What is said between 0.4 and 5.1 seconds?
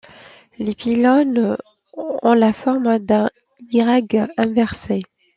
Les pylônes ont la forme d'un Y inversé.